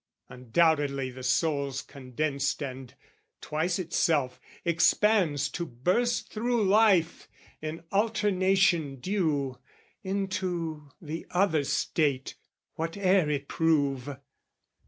[0.29, 2.95] Undoubtedly The soul's condensed and,
[3.39, 7.27] twice itself, expands To burst thro' life,
[7.61, 9.59] in alternation due,
[10.01, 12.33] Into the other state
[12.79, 14.17] whate'er it prove.